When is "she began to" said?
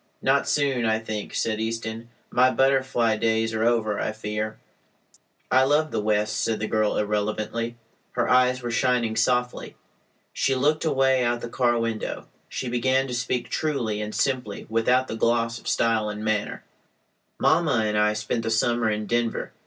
12.49-13.13